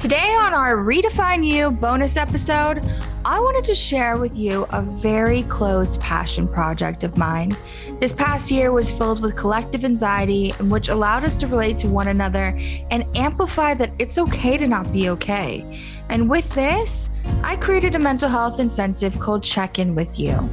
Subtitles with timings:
[0.00, 2.82] Today, on our Redefine You bonus episode,
[3.22, 7.54] I wanted to share with you a very close passion project of mine.
[8.00, 12.08] This past year was filled with collective anxiety, which allowed us to relate to one
[12.08, 12.58] another
[12.90, 15.78] and amplify that it's okay to not be okay.
[16.08, 17.10] And with this,
[17.42, 20.48] I created a mental health incentive called Check In With You.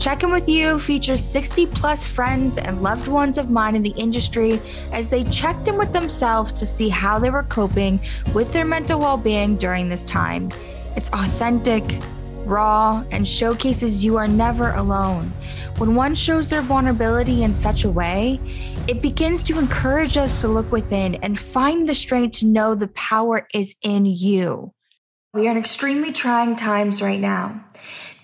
[0.00, 3.90] Check In With You features 60 plus friends and loved ones of mine in the
[3.90, 4.58] industry
[4.92, 8.00] as they checked in with themselves to see how they were coping
[8.32, 10.48] with their mental well being during this time.
[10.96, 11.84] It's authentic,
[12.46, 15.26] raw, and showcases you are never alone.
[15.76, 18.40] When one shows their vulnerability in such a way,
[18.88, 22.88] it begins to encourage us to look within and find the strength to know the
[22.88, 24.72] power is in you.
[25.32, 27.64] We are in extremely trying times right now.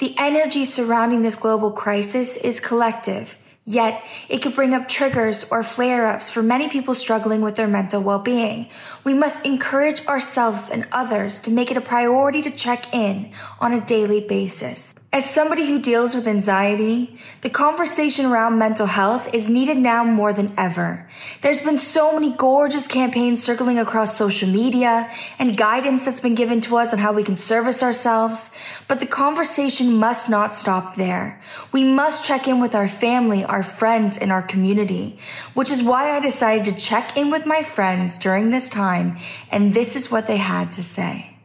[0.01, 3.39] The energy surrounding this global crisis is collective.
[3.65, 7.69] Yet, it could bring up triggers or flare ups for many people struggling with their
[7.69, 8.69] mental well being.
[9.05, 13.73] We must encourage ourselves and others to make it a priority to check in on
[13.73, 14.96] a daily basis.
[15.13, 20.33] As somebody who deals with anxiety, the conversation around mental health is needed now more
[20.33, 21.09] than ever.
[21.41, 26.61] There's been so many gorgeous campaigns circling across social media and guidance that's been given
[26.63, 28.51] to us on how we can service ourselves,
[28.89, 31.41] but the conversation must not stop there.
[31.73, 35.19] We must check in with our family, our friends, and our community,
[35.55, 39.17] which is why I decided to check in with my friends during this time,
[39.51, 41.36] and this is what they had to say.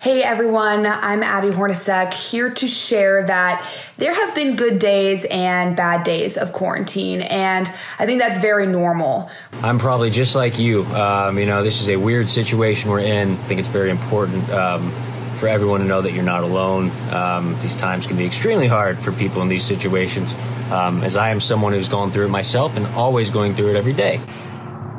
[0.00, 5.74] Hey everyone, I'm Abby Hornacek here to share that there have been good days and
[5.74, 7.66] bad days of quarantine, and
[7.98, 9.28] I think that's very normal.
[9.60, 10.84] I'm probably just like you.
[10.84, 13.32] Um, you know, this is a weird situation we're in.
[13.32, 14.92] I think it's very important um,
[15.34, 16.92] for everyone to know that you're not alone.
[17.12, 20.36] Um, these times can be extremely hard for people in these situations,
[20.70, 23.76] um, as I am someone who's gone through it myself and always going through it
[23.76, 24.20] every day.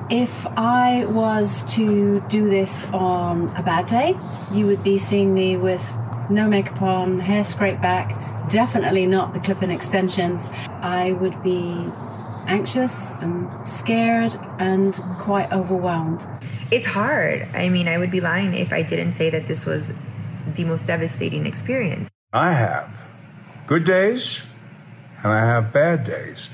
[0.09, 4.17] If I was to do this on a bad day,
[4.51, 5.85] you would be seeing me with
[6.31, 10.49] no makeup on, hair scraped back, definitely not the clip in extensions.
[10.81, 11.91] I would be
[12.47, 16.27] anxious and scared and quite overwhelmed.
[16.71, 17.47] It's hard.
[17.53, 19.93] I mean, I would be lying if I didn't say that this was
[20.55, 22.09] the most devastating experience.
[22.33, 23.03] I have
[23.67, 24.41] good days
[25.21, 26.49] and I have bad days.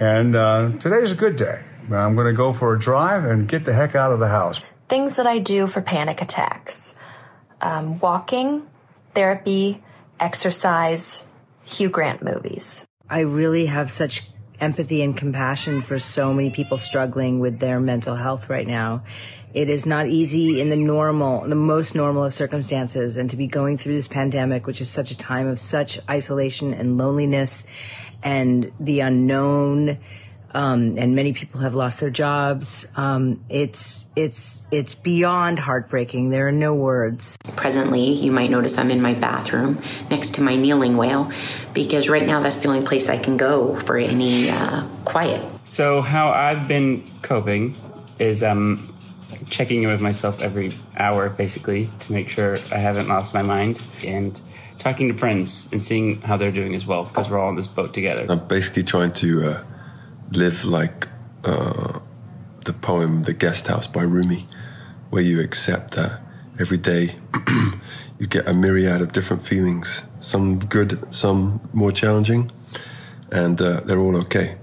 [0.00, 1.64] And uh, today's a good day.
[1.92, 4.60] I'm going to go for a drive and get the heck out of the house.
[4.88, 6.94] Things that I do for panic attacks
[7.60, 8.66] um, walking,
[9.14, 9.82] therapy,
[10.20, 11.24] exercise,
[11.64, 12.86] Hugh Grant movies.
[13.08, 14.22] I really have such
[14.60, 19.02] empathy and compassion for so many people struggling with their mental health right now.
[19.52, 23.46] It is not easy in the normal, the most normal of circumstances, and to be
[23.46, 27.66] going through this pandemic, which is such a time of such isolation and loneliness
[28.22, 29.98] and the unknown
[30.54, 32.86] um, and many people have lost their jobs.
[32.96, 36.30] Um, it's it's it's beyond heartbreaking.
[36.30, 37.36] There are no words.
[37.56, 41.30] Presently, you might notice I'm in my bathroom next to my kneeling whale
[41.72, 45.44] because right now that's the only place I can go for any uh, quiet.
[45.64, 47.76] So how I've been coping
[48.18, 48.94] is um,
[49.50, 53.82] checking in with myself every hour, basically, to make sure I haven't lost my mind
[54.04, 54.40] and
[54.78, 57.66] talking to friends and seeing how they're doing as well because we're all in this
[57.66, 58.26] boat together.
[58.28, 59.50] I'm basically trying to.
[59.50, 59.64] Uh
[60.30, 61.08] live like
[61.44, 62.00] uh,
[62.64, 64.46] the poem The Guest House by Rumi,
[65.10, 66.20] where you accept that
[66.58, 67.16] every day
[68.18, 72.50] you get a myriad of different feelings, some good, some more challenging,
[73.30, 74.56] and uh, they're all okay.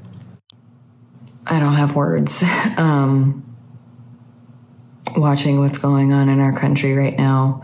[1.46, 2.44] I don't have words.
[2.78, 3.44] Um,
[5.16, 7.62] watching what's going on in our country right now,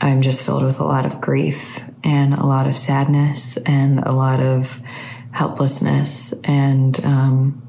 [0.00, 4.10] I'm just filled with a lot of grief and a lot of sadness and a
[4.10, 4.82] lot of
[5.32, 6.32] helplessness.
[6.44, 7.68] And um,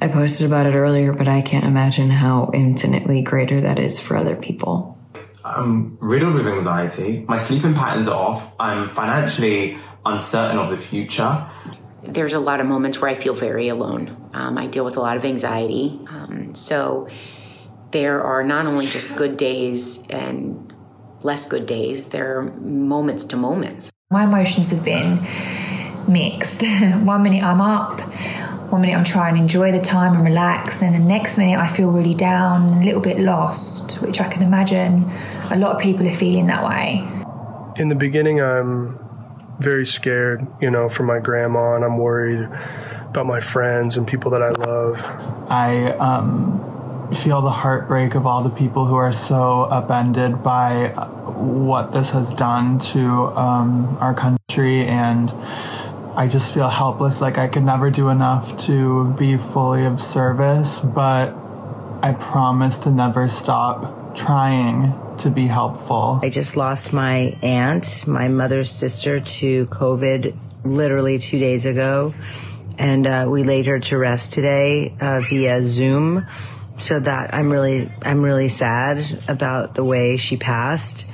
[0.00, 4.16] I posted about it earlier, but I can't imagine how infinitely greater that is for
[4.16, 4.98] other people.
[5.44, 7.24] I'm riddled with anxiety.
[7.28, 8.52] My sleeping patterns are off.
[8.58, 11.46] I'm financially uncertain of the future.
[12.02, 14.16] There's a lot of moments where I feel very alone.
[14.32, 16.00] Um, I deal with a lot of anxiety.
[16.08, 17.08] Um, so
[17.90, 20.72] there are not only just good days and
[21.22, 23.90] less good days, there are moments to moments.
[24.10, 25.18] My emotions have been
[26.08, 26.62] mixed.
[27.02, 28.00] one minute I'm up,
[28.70, 31.68] one minute I'm trying to enjoy the time and relax, and the next minute I
[31.68, 35.04] feel really down, a little bit lost, which I can imagine
[35.50, 37.06] a lot of people are feeling that way.
[37.76, 38.98] In the beginning, I'm
[39.58, 42.48] very scared, you know, for my grandma, and I'm worried
[43.08, 45.02] about my friends and people that I love.
[45.50, 50.88] I um, feel the heartbreak of all the people who are so upended by
[51.40, 55.32] what this has done to um, our country and
[56.20, 60.78] I just feel helpless, like I could never do enough to be fully of service.
[60.78, 61.32] But
[62.02, 66.20] I promise to never stop trying to be helpful.
[66.22, 72.12] I just lost my aunt, my mother's sister, to COVID literally two days ago.
[72.76, 76.26] And uh, we laid her to rest today uh, via Zoom.
[76.76, 81.06] So that I'm really, I'm really sad about the way she passed.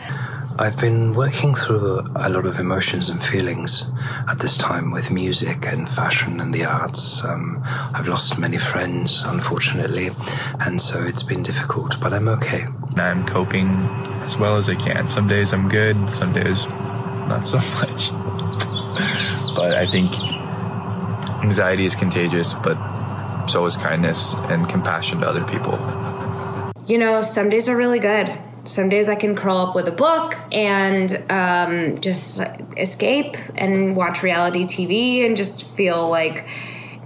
[0.59, 3.93] I've been working through a lot of emotions and feelings
[4.27, 7.23] at this time with music and fashion and the arts.
[7.23, 7.61] Um,
[7.93, 10.09] I've lost many friends, unfortunately,
[10.61, 12.65] and so it's been difficult, but I'm okay.
[12.97, 13.69] I'm coping
[14.25, 15.07] as well as I can.
[15.07, 16.65] Some days I'm good, some days
[17.29, 18.11] not so much.
[19.55, 20.11] but I think
[21.45, 22.79] anxiety is contagious, but
[23.47, 25.79] so is kindness and compassion to other people.
[26.87, 29.93] You know, some days are really good some days I can curl up with a
[29.93, 32.41] book and um, just
[32.77, 36.47] escape and watch reality TV and just feel like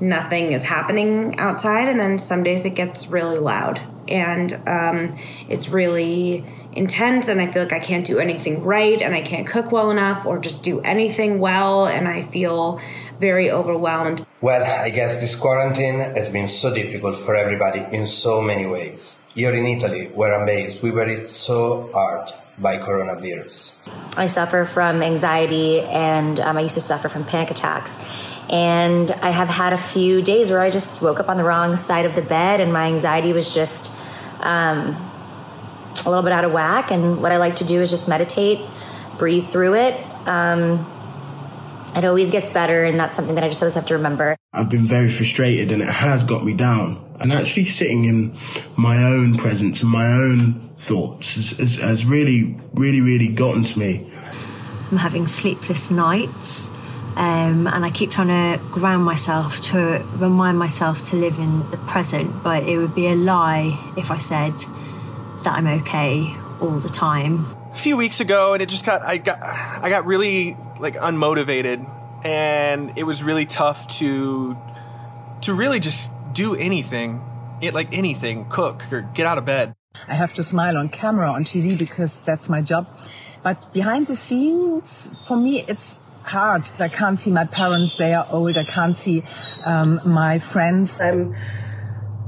[0.01, 1.89] nothing is happening outside.
[1.89, 5.17] And then some days it gets really loud and um,
[5.49, 9.47] it's really intense and I feel like I can't do anything right and I can't
[9.47, 12.81] cook well enough or just do anything well and I feel
[13.19, 14.25] very overwhelmed.
[14.41, 19.20] Well, I guess this quarantine has been so difficult for everybody in so many ways.
[19.35, 23.79] Here in Italy, where I'm based, we were hit so hard by coronavirus.
[24.17, 27.97] I suffer from anxiety and um, I used to suffer from panic attacks.
[28.49, 31.77] And I have had a few days where I just woke up on the wrong
[31.77, 33.93] side of the bed and my anxiety was just
[34.41, 34.97] um,
[36.05, 36.91] a little bit out of whack.
[36.91, 38.59] And what I like to do is just meditate,
[39.17, 39.95] breathe through it.
[40.27, 40.85] Um,
[41.97, 44.37] it always gets better, and that's something that I just always have to remember.
[44.53, 47.05] I've been very frustrated, and it has got me down.
[47.21, 48.35] And actually sitting in
[48.77, 53.79] my own presence and my own thoughts has, has, has really, really, really gotten to
[53.79, 54.11] me.
[54.91, 56.71] I'm having sleepless nights.
[57.17, 61.77] Um, and I keep trying to ground myself to remind myself to live in the
[61.77, 64.57] present, but it would be a lie if I said
[65.43, 67.47] that I'm okay all the time.
[67.73, 71.87] A few weeks ago, and it just got I got I got really like unmotivated,
[72.25, 74.57] and it was really tough to
[75.43, 77.23] to really just do anything,
[77.61, 79.75] it like anything, cook or get out of bed.
[80.09, 82.87] I have to smile on camera on TV because that's my job.
[83.43, 86.69] But behind the scenes, for me, it's hard.
[86.79, 88.57] I can't see my parents; they are old.
[88.57, 89.21] I can't see
[89.67, 91.01] um, my friends.
[91.01, 91.35] I'm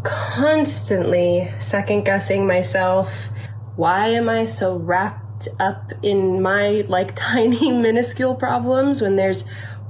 [0.03, 3.29] constantly second guessing myself.
[3.77, 5.22] Why am I so wrapped
[5.61, 9.45] up in my like tiny minuscule problems when there's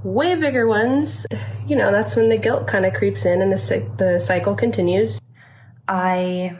[0.04, 1.26] way bigger ones,
[1.66, 5.20] you know, that's when the guilt kind of creeps in and the, the cycle continues.
[5.88, 6.56] I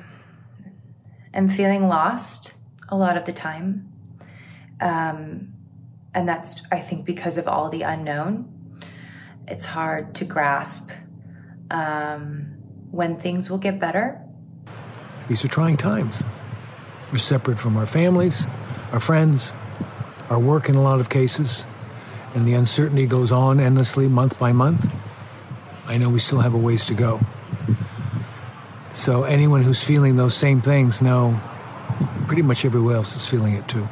[1.35, 2.55] am feeling lost
[2.89, 3.93] a lot of the time.
[4.81, 5.55] Um,
[6.15, 8.49] and that's, I think, because of all the unknown.
[9.49, 10.91] It's hard to grasp
[11.71, 12.59] um,
[12.91, 14.21] when things will get better.
[15.29, 16.23] These are trying times.
[17.13, 18.47] We're separate from our families,
[18.91, 19.53] our friends,
[20.31, 21.67] our work in a lot of cases
[22.35, 24.91] and the uncertainty goes on endlessly month by month,
[25.87, 27.21] I know we still have a ways to go.
[28.93, 31.41] So anyone who's feeling those same things know
[32.27, 33.89] pretty much everyone else is feeling it too.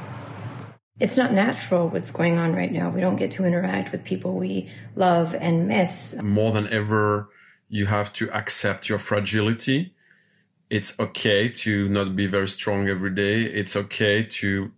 [0.99, 2.91] It's not natural what's going on right now.
[2.91, 6.23] We don't get to interact with people we love and miss.
[6.23, 7.31] More than ever,
[7.69, 9.95] you have to accept your fragility.
[10.71, 13.43] It's okay to not be very strong every day.
[13.43, 14.71] It's okay to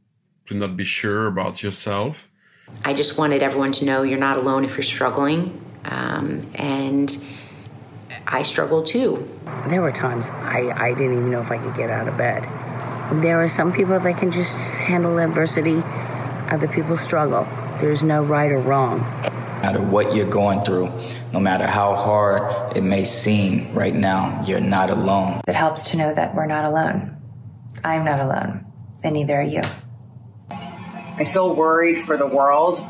[0.47, 2.29] to not be sure about yourself
[2.85, 5.61] I just wanted everyone to know you're not alone if you're struggling.
[5.85, 7.25] Um, and
[8.27, 9.29] I struggled too.
[9.67, 12.43] There were times I, I didn't even know if I could get out of bed.
[13.21, 15.83] There are some people that can just handle adversity,
[16.51, 17.47] other people struggle.
[17.79, 19.01] There's no right or wrong.
[19.63, 20.93] No matter what you're going through,
[21.33, 25.41] no matter how hard it may seem right now, you're not alone.
[25.47, 27.17] It helps to know that we're not alone.
[27.85, 28.67] I'm not alone,
[29.05, 29.63] and neither are you.
[30.51, 32.85] I feel worried for the world,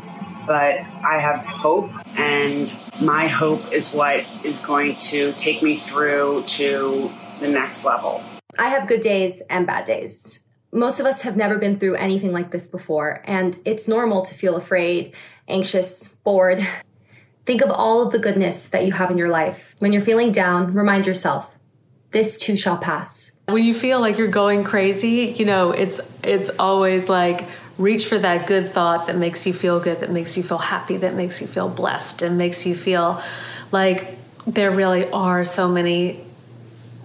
[0.46, 6.44] but I have hope, and my hope is what is going to take me through
[6.46, 8.24] to the next level.
[8.58, 10.41] I have good days and bad days.
[10.74, 14.32] Most of us have never been through anything like this before, and it's normal to
[14.32, 15.14] feel afraid,
[15.46, 16.66] anxious, bored.
[17.44, 19.74] Think of all of the goodness that you have in your life.
[19.80, 21.54] When you're feeling down, remind yourself,
[22.12, 23.32] this too shall pass.
[23.48, 27.44] When you feel like you're going crazy, you know, it's it's always like
[27.76, 30.96] reach for that good thought that makes you feel good, that makes you feel happy,
[30.98, 33.22] that makes you feel blessed, and makes you feel
[33.72, 36.24] like there really are so many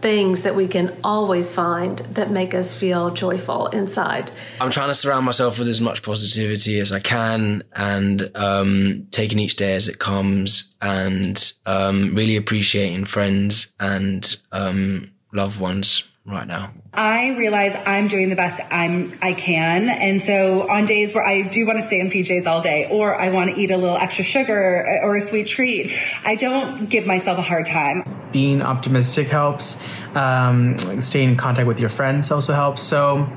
[0.02, 4.32] things that we can always find that make us feel joyful inside.
[4.62, 9.40] I'm trying to surround myself with as much positivity as I can and um, taking
[9.40, 16.48] each day as it comes and um, really appreciating friends and um, loved ones right
[16.48, 16.74] now.
[16.94, 21.44] I realize I'm doing the best I'm I can, and so on days where I
[21.44, 23.98] do want to stay in PJs all day, or I want to eat a little
[23.98, 25.94] extra sugar or a sweet treat,
[26.26, 28.04] I don't give myself a hard time.
[28.32, 29.82] Being optimistic helps.
[30.16, 32.82] Um, staying in contact with your friends also helps.
[32.82, 33.32] So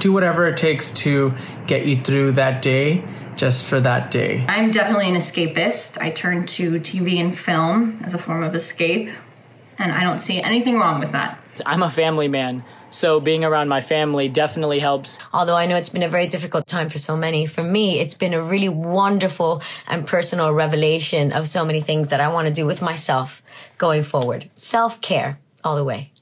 [0.00, 1.34] do whatever it takes to
[1.66, 3.04] get you through that day
[3.36, 4.44] just for that day.
[4.48, 6.00] I'm definitely an escapist.
[6.00, 9.10] I turn to TV and film as a form of escape,
[9.78, 11.38] and I don't see anything wrong with that.
[11.64, 12.64] I'm a family man.
[12.90, 15.18] So being around my family definitely helps.
[15.32, 18.14] Although I know it's been a very difficult time for so many, for me, it's
[18.14, 22.54] been a really wonderful and personal revelation of so many things that I want to
[22.54, 23.42] do with myself
[23.76, 24.48] going forward.
[24.54, 26.12] Self care all the way.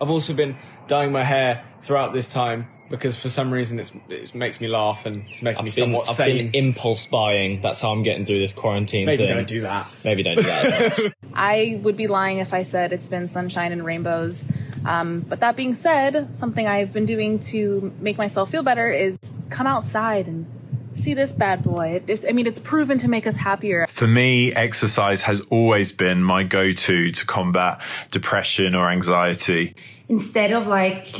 [0.00, 0.56] I've also been
[0.86, 5.04] dyeing my hair throughout this time because for some reason it's, it makes me laugh
[5.04, 6.50] and it's making I've me been, somewhat I've sane.
[6.50, 7.60] been impulse buying.
[7.60, 9.36] That's how I'm getting through this quarantine Maybe thing.
[9.36, 9.88] don't do that.
[10.04, 11.14] Maybe don't do that.
[11.34, 14.46] I would be lying if I said it's been sunshine and rainbows.
[14.84, 19.18] Um, but that being said, something I've been doing to make myself feel better is
[19.50, 20.46] come outside and
[20.94, 21.88] see this bad boy.
[21.96, 23.86] It, it's- I mean, it's proven to make us happier.
[23.88, 27.80] For me, exercise has always been my go to to combat
[28.10, 29.74] depression or anxiety.
[30.08, 31.14] instead of like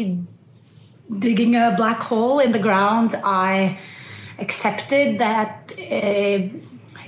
[1.19, 3.79] digging a black hole in the ground, I
[4.39, 6.39] accepted that uh,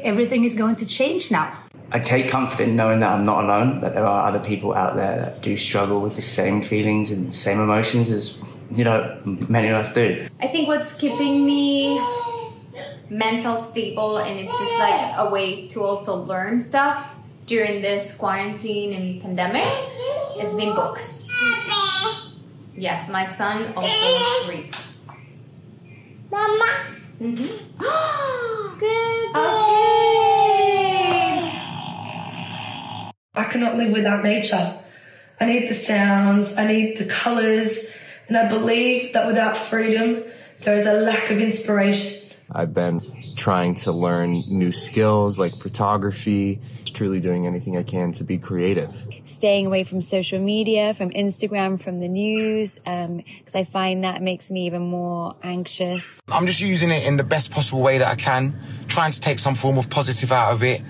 [0.02, 1.52] everything is going to change now.
[1.92, 4.94] I take comfort in knowing that I'm not alone, that there are other people out
[4.94, 8.38] there that do struggle with the same feelings and the same emotions as,
[8.70, 10.28] you know, many of us do.
[10.40, 12.00] I think what's keeping me
[13.11, 17.16] mental stable and it's just like a way to also learn stuff
[17.47, 19.64] during this quarantine and pandemic
[20.40, 21.26] has been books.
[22.76, 25.00] Yes, my son also reads.
[26.30, 26.87] Mama.
[27.20, 28.78] Mm-hmm.
[28.78, 29.37] Good.
[29.37, 30.09] Okay.
[33.34, 34.76] I cannot live without nature.
[35.40, 37.87] I need the sounds, I need the colours,
[38.26, 40.25] and I believe that without freedom,
[40.60, 42.37] there is a lack of inspiration.
[42.50, 43.00] I've been
[43.37, 46.60] trying to learn new skills like photography,
[46.92, 48.92] truly doing anything I can to be creative.
[49.22, 54.22] staying away from social media, from Instagram, from the news, um, because I find that
[54.22, 56.20] makes me even more anxious.
[56.28, 58.58] I'm just using it in the best possible way that I can,
[58.88, 60.82] trying to take some form of positive out of it,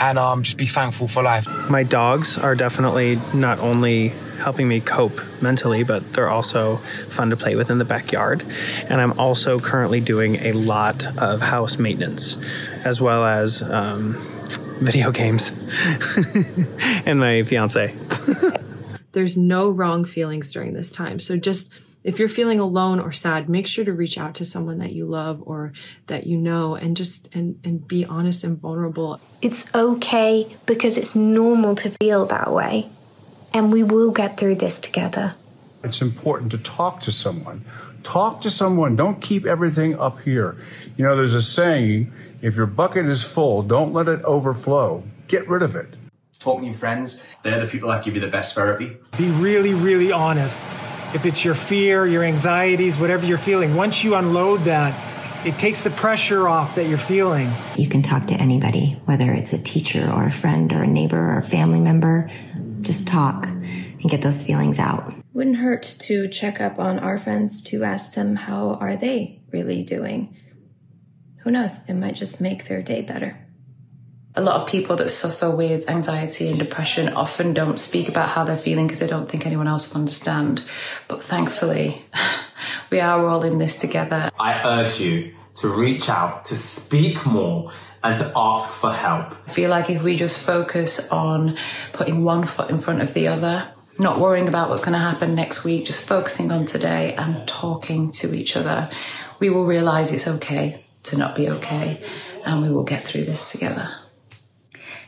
[0.00, 1.46] and um, just be thankful for life.
[1.70, 4.08] My dogs are definitely not only
[4.38, 6.76] helping me cope mentally, but they're also
[7.08, 8.42] fun to play with in the backyard.
[8.88, 12.36] And I'm also currently doing a lot of house maintenance,
[12.84, 14.14] as well as um,
[14.80, 15.50] video games,
[17.06, 17.94] and my fiance.
[19.12, 21.20] There's no wrong feelings during this time.
[21.20, 21.70] So just
[22.04, 25.06] if you're feeling alone or sad, make sure to reach out to someone that you
[25.06, 25.72] love or
[26.06, 29.18] that you know and just and and be honest and vulnerable.
[29.40, 32.90] It's okay because it's normal to feel that way.
[33.54, 35.34] And we will get through this together.
[35.82, 37.64] It's important to talk to someone.
[38.02, 38.96] Talk to someone.
[38.96, 40.58] Don't keep everything up here.
[40.96, 45.04] You know, there's a saying if your bucket is full, don't let it overflow.
[45.28, 45.94] Get rid of it.
[46.38, 47.24] Talk to your friends.
[47.42, 48.98] They're the people that give you the best therapy.
[49.16, 50.66] Be really, really honest.
[51.14, 55.84] If it's your fear, your anxieties, whatever you're feeling, once you unload that, it takes
[55.84, 57.48] the pressure off that you're feeling.
[57.76, 61.16] You can talk to anybody, whether it's a teacher or a friend or a neighbor
[61.16, 62.28] or a family member.
[62.80, 65.14] Just talk and get those feelings out.
[65.32, 69.84] Wouldn't hurt to check up on our friends to ask them how are they really
[69.84, 70.36] doing.
[71.42, 71.88] Who knows?
[71.88, 73.43] It might just make their day better.
[74.36, 78.42] A lot of people that suffer with anxiety and depression often don't speak about how
[78.42, 80.64] they're feeling because they don't think anyone else will understand.
[81.06, 82.04] But thankfully,
[82.90, 84.30] we are all in this together.
[84.40, 87.70] I urge you to reach out, to speak more,
[88.02, 89.36] and to ask for help.
[89.46, 91.56] I feel like if we just focus on
[91.92, 93.68] putting one foot in front of the other,
[94.00, 98.10] not worrying about what's going to happen next week, just focusing on today and talking
[98.12, 98.90] to each other,
[99.38, 102.02] we will realize it's okay to not be okay
[102.44, 103.88] and we will get through this together.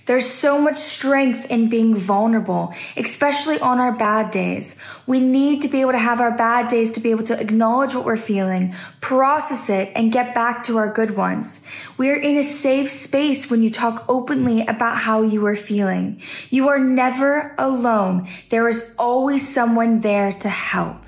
[0.07, 4.81] There's so much strength in being vulnerable, especially on our bad days.
[5.05, 7.93] We need to be able to have our bad days to be able to acknowledge
[7.93, 11.67] what we're feeling, process it, and get back to our good ones.
[11.97, 16.23] We're in a safe space when you talk openly about how you are feeling.
[16.51, 18.29] You are never alone.
[18.51, 21.03] There is always someone there to help.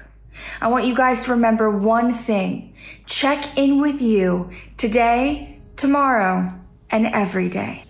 [0.61, 2.75] I want you guys to remember one thing.
[3.07, 6.53] Check in with you today, tomorrow,
[6.91, 7.85] and every day.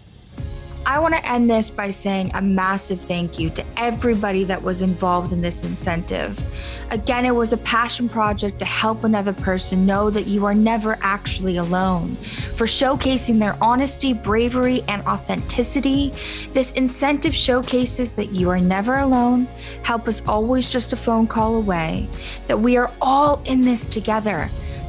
[0.88, 4.80] I want to end this by saying a massive thank you to everybody that was
[4.80, 6.42] involved in this incentive.
[6.90, 10.96] Again, it was a passion project to help another person know that you are never
[11.02, 12.16] actually alone.
[12.16, 16.14] For showcasing their honesty, bravery, and authenticity,
[16.54, 19.46] this incentive showcases that you are never alone,
[19.82, 22.08] help is always just a phone call away,
[22.46, 24.48] that we are all in this together